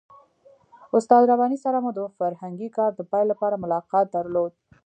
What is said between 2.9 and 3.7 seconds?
د پیل لپاره